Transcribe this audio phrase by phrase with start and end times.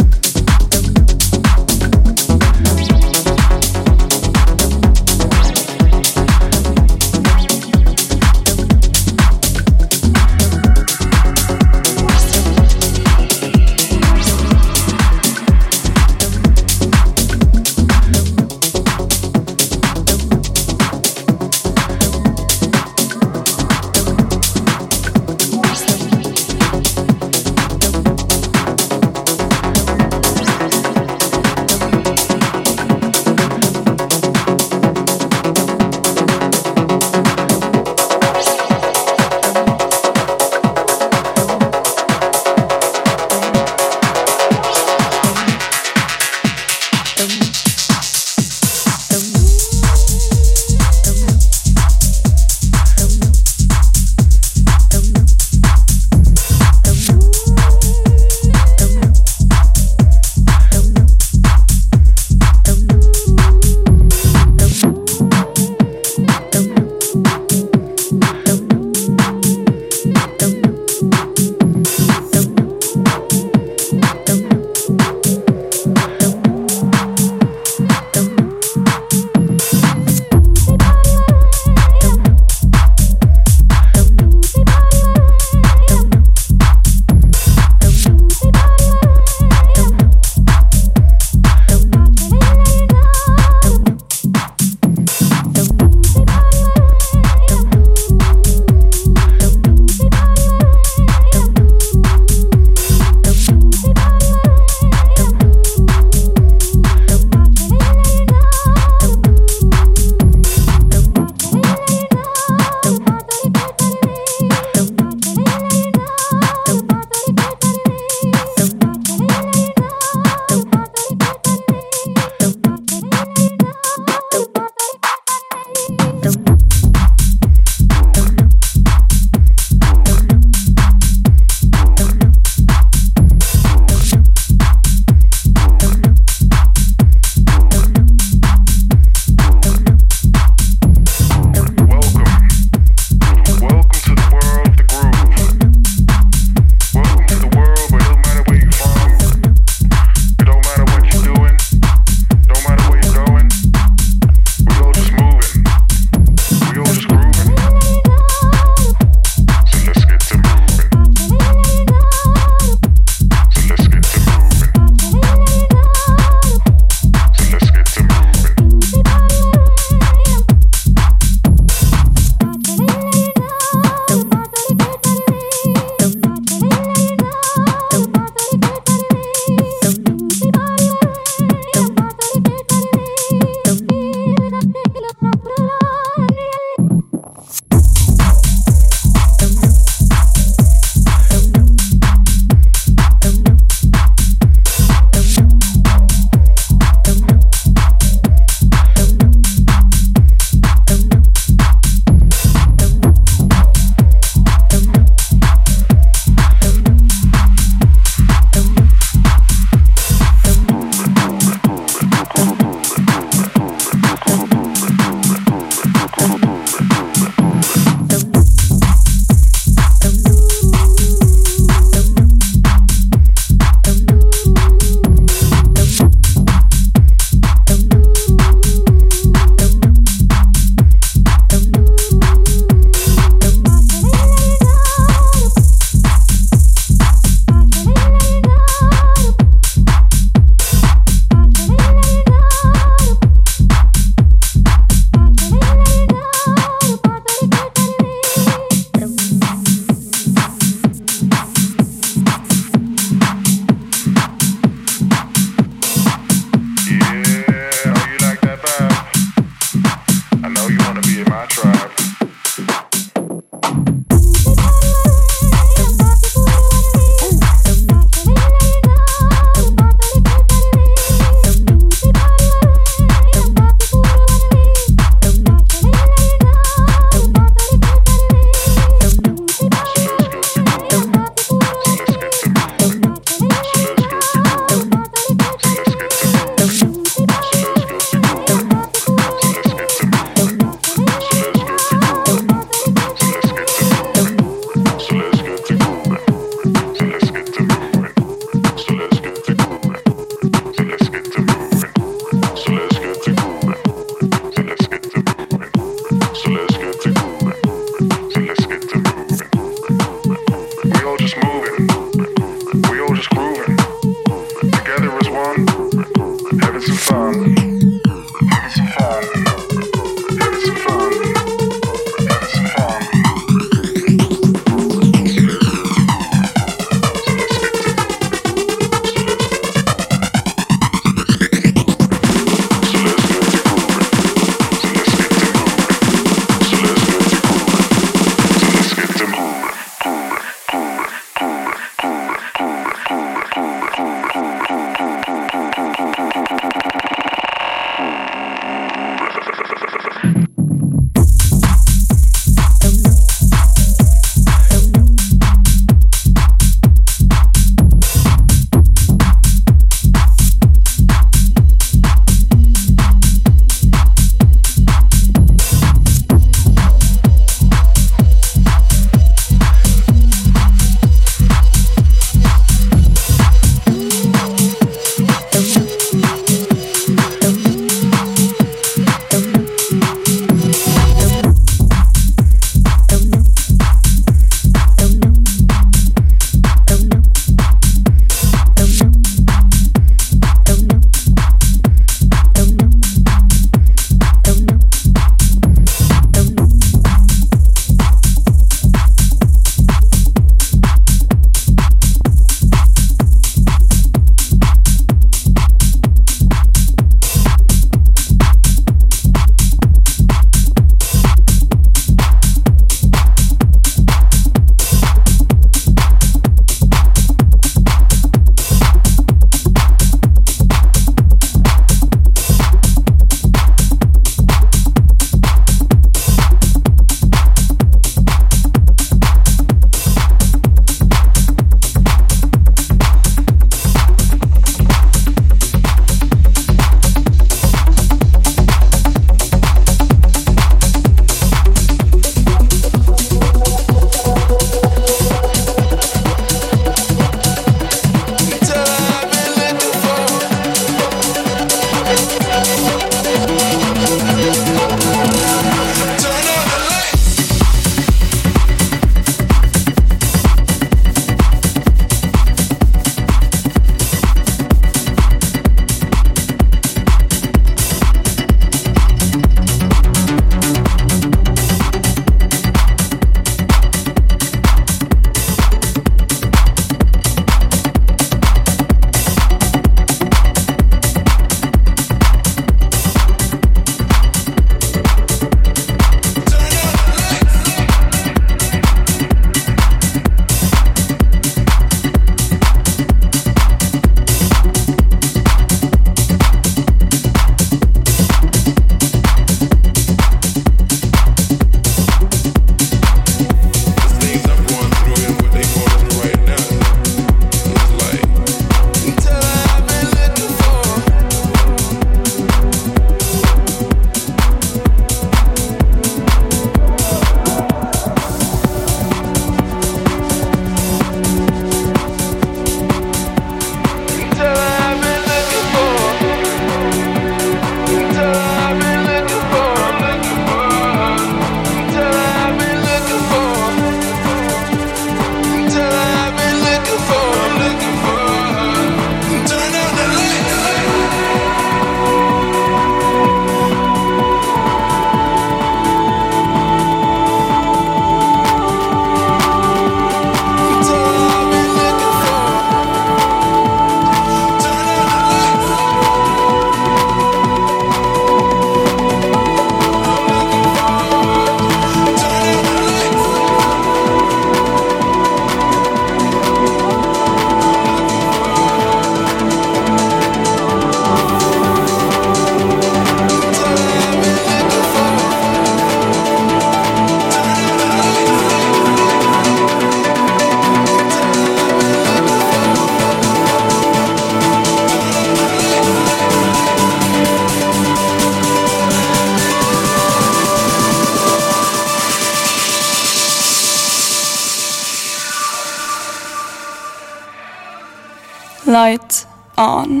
[598.81, 599.27] Light
[599.59, 600.00] on.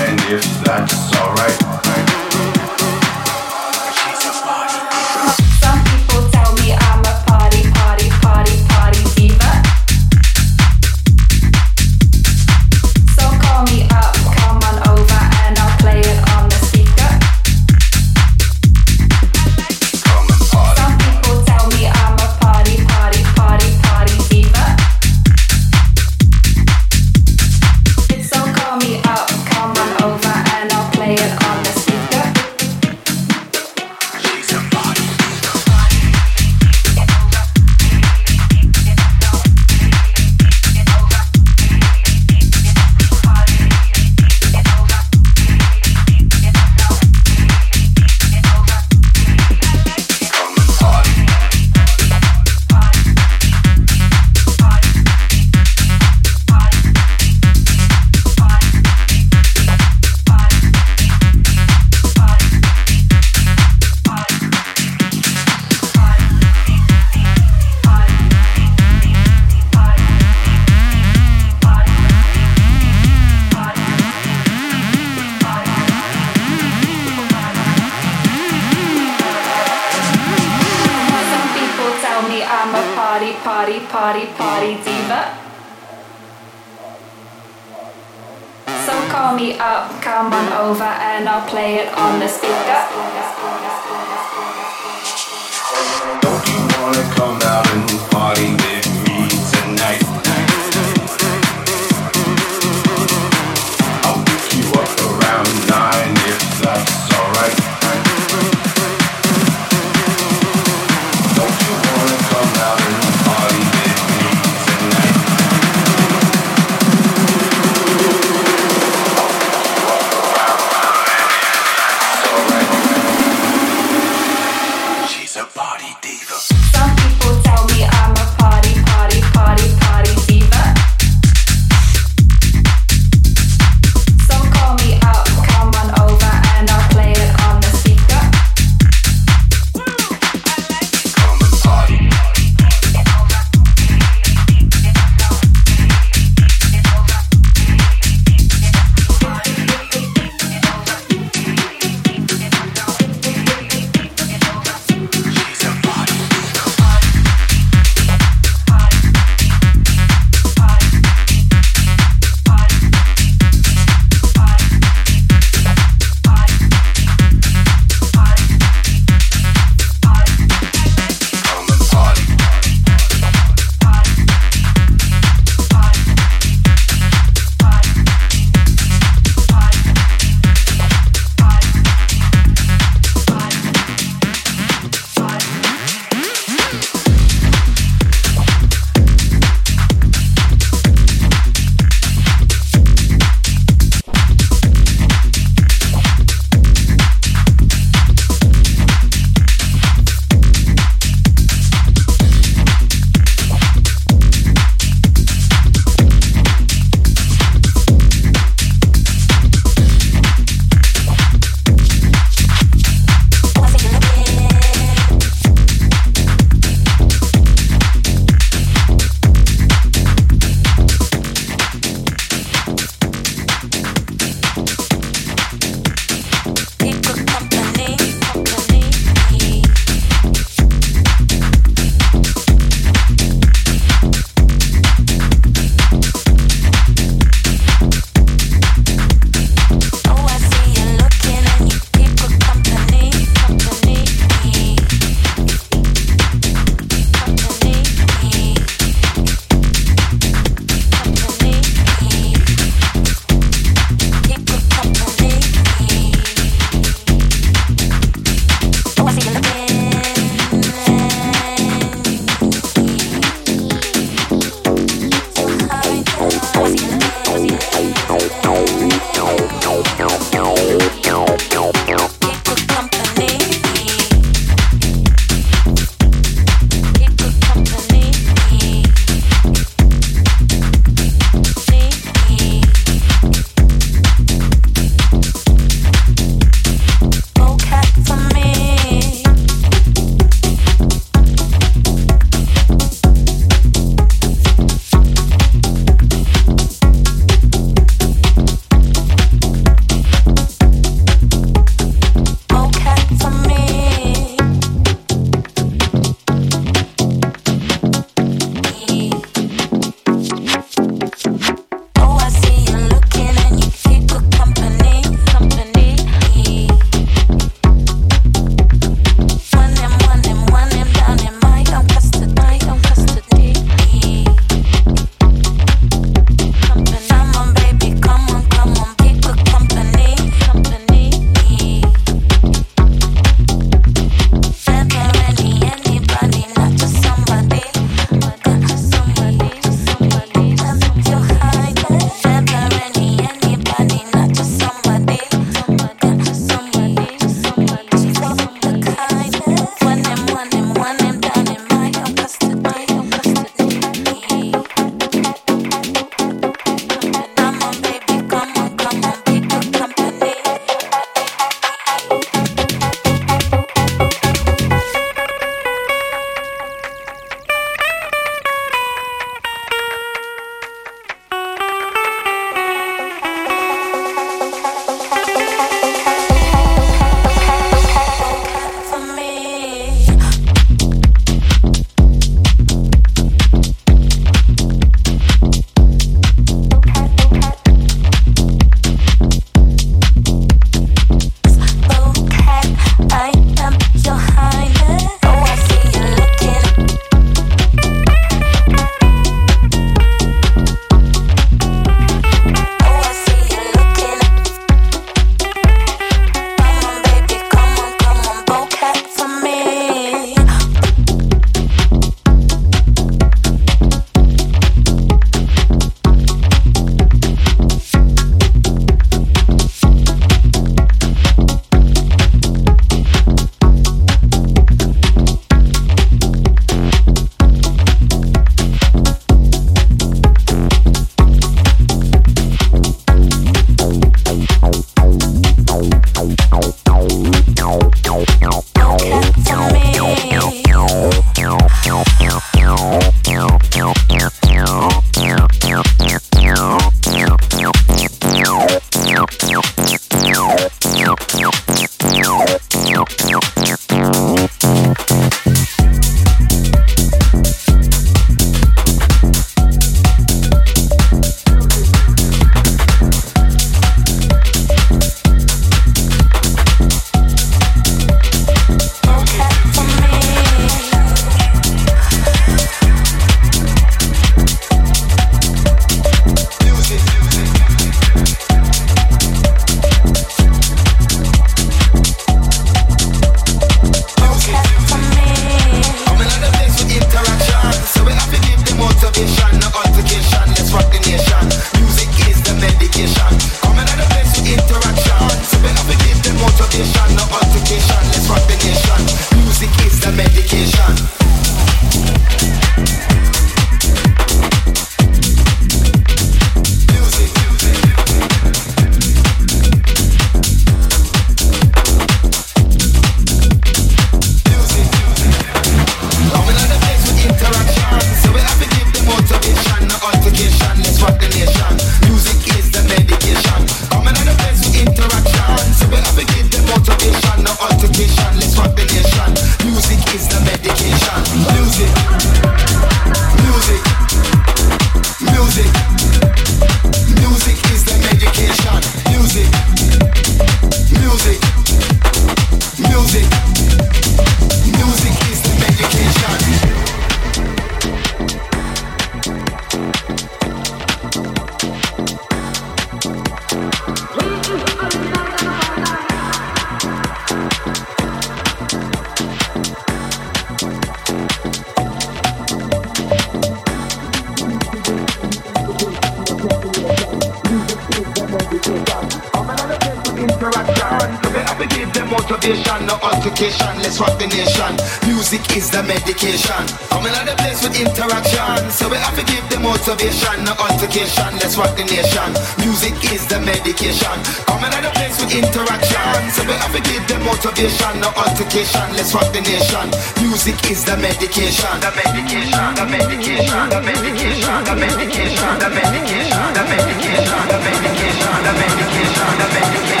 [575.57, 576.63] Is the medication.
[576.93, 581.33] Coming out the place with interaction, so we have to give the motivation, no altercation.
[581.41, 582.29] Let's rock the nation.
[582.61, 584.17] Music is the medication.
[584.45, 588.85] Coming out the place with interaction, so we have to give the motivation, no altercation.
[588.93, 589.87] Let's rock the nation.
[590.21, 590.81] Music is.
[590.81, 591.79] The medication.
[591.79, 592.73] The medication.
[592.75, 593.69] The medication.
[593.69, 594.59] The medication.
[594.65, 595.55] The medication.
[595.61, 596.53] The medication.
[596.55, 597.43] The medication.
[597.47, 598.37] The medication.
[598.43, 599.31] The medication.
[599.39, 600.00] The medication.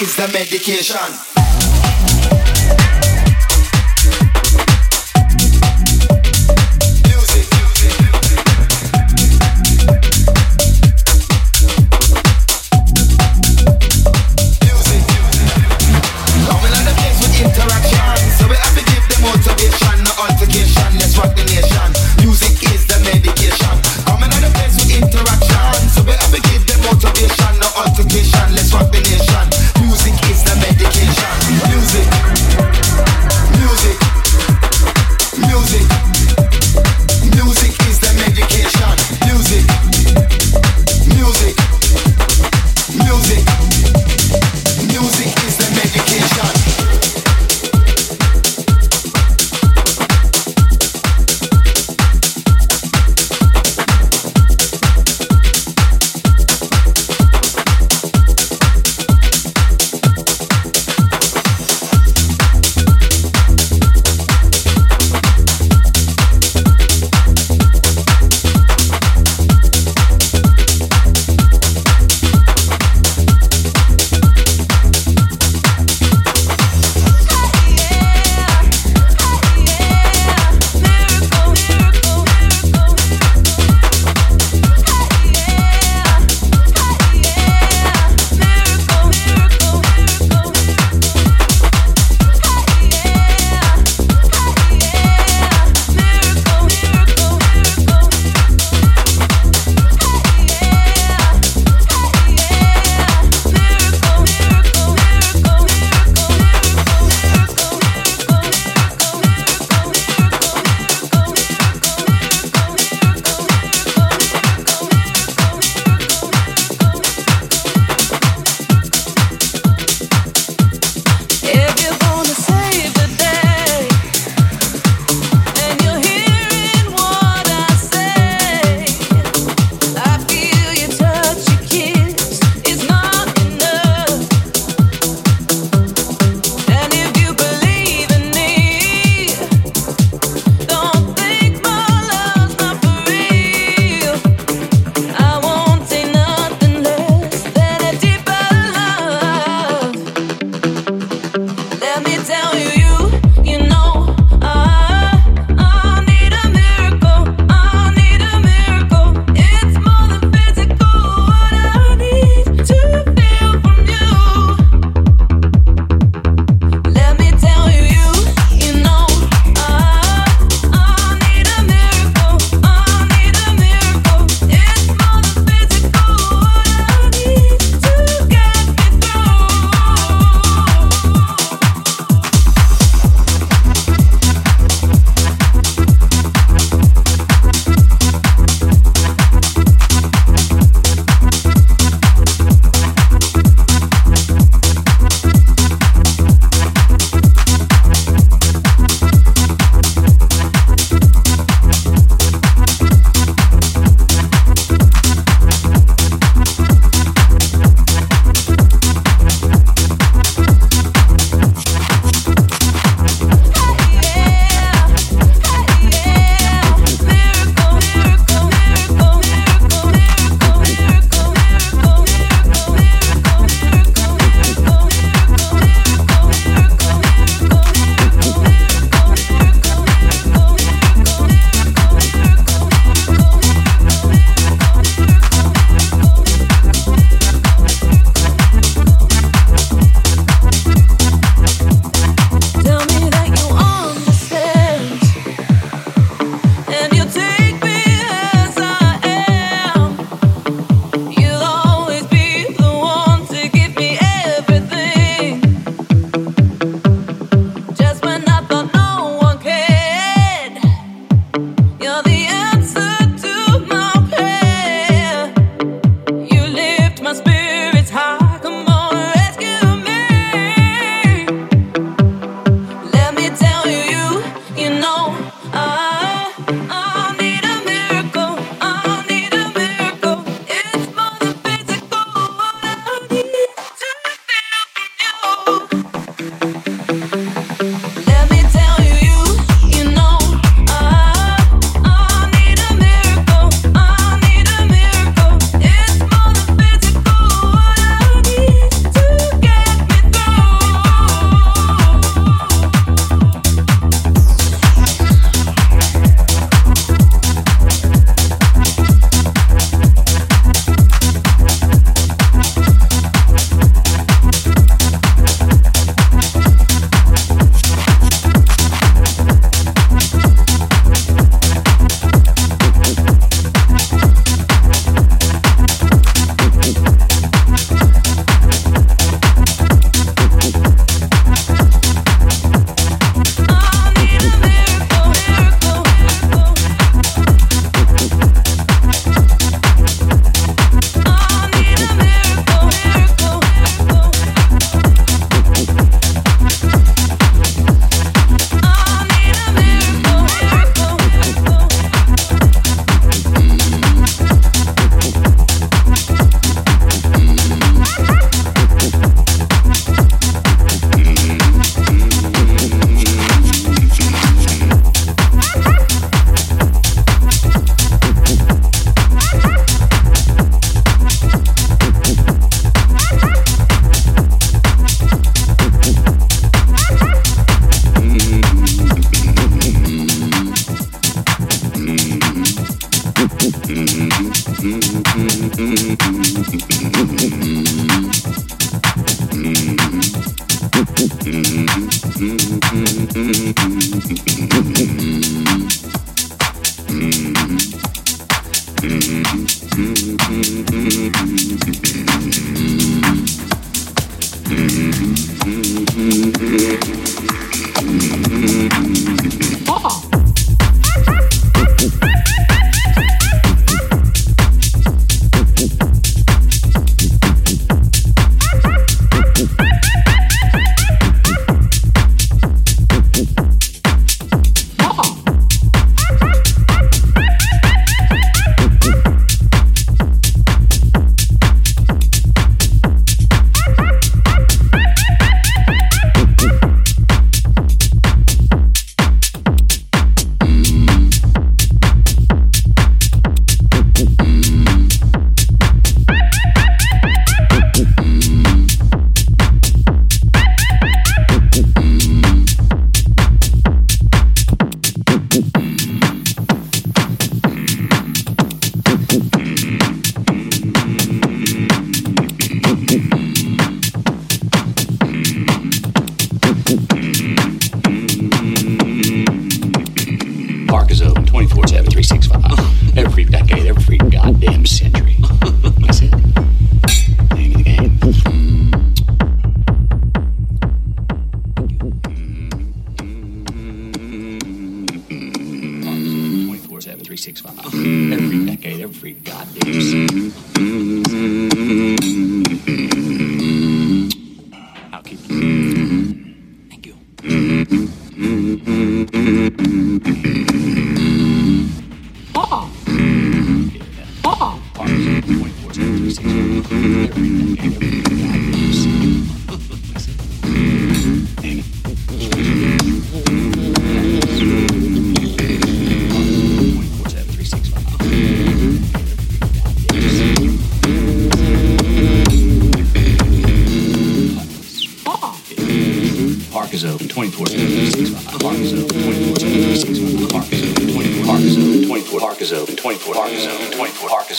[0.00, 1.37] Is the medication.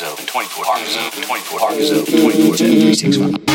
[0.01, 0.63] is open 24.
[0.63, 1.59] Park is open 24.
[1.59, 2.57] Park is open 24.
[2.57, 3.48] 7, 3, 6, 5.